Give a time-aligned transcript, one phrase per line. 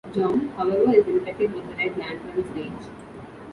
[0.15, 2.89] John, however, is infected with the Red Lanterns' rage.